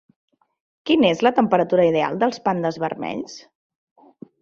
[0.91, 3.41] Quina és la temperatura ideal dels pandes vermells?